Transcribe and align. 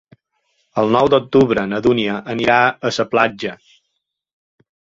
El 0.83 0.93
nou 0.95 1.09
d'octubre 1.13 1.65
na 1.75 1.81
Dúnia 1.89 2.17
anirà 2.35 2.57
a 2.63 2.91
la 2.99 3.07
platja. 3.15 3.55